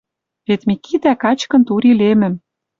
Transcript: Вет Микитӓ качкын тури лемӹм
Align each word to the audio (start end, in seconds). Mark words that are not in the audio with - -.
Вет 0.47 0.61
Микитӓ 0.67 1.13
качкын 1.23 1.61
тури 1.67 1.91
лемӹм 1.99 2.33